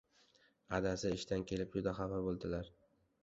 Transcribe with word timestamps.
—Adasi 0.77 1.11
ishdan 1.17 1.45
kelib 1.51 1.77
juda 1.77 1.95
xafa 1.99 2.23
bo‘ldilar. 2.29 2.73